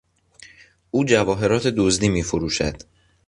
[0.91, 2.81] او جواهرات دزدی میفروشد.